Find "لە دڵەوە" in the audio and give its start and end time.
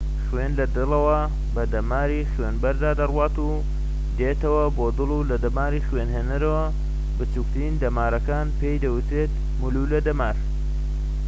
0.59-1.19